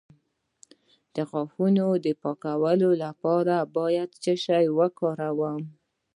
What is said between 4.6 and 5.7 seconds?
وکاروم؟